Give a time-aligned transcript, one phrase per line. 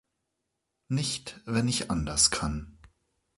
[0.87, 2.79] Nicht, wenn ich anders kann.